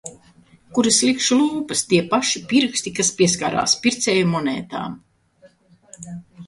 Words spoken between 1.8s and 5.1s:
tie paši pirksti, kas pieskarās pircēju monētām...